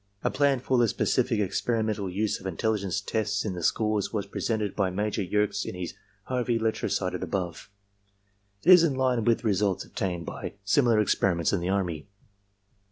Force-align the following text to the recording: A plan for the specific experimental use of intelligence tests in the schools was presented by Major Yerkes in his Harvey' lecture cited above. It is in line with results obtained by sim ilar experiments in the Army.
A 0.23 0.31
plan 0.31 0.59
for 0.59 0.79
the 0.79 0.87
specific 0.87 1.39
experimental 1.39 2.09
use 2.09 2.39
of 2.39 2.47
intelligence 2.47 3.01
tests 3.01 3.45
in 3.45 3.53
the 3.53 3.61
schools 3.61 4.11
was 4.11 4.25
presented 4.25 4.75
by 4.75 4.89
Major 4.89 5.21
Yerkes 5.21 5.63
in 5.63 5.75
his 5.75 5.93
Harvey' 6.23 6.57
lecture 6.57 6.89
cited 6.89 7.21
above. 7.21 7.69
It 8.63 8.71
is 8.71 8.83
in 8.83 8.95
line 8.95 9.23
with 9.25 9.43
results 9.43 9.85
obtained 9.85 10.25
by 10.25 10.55
sim 10.63 10.85
ilar 10.85 10.99
experiments 10.99 11.53
in 11.53 11.59
the 11.59 11.69
Army. 11.69 12.07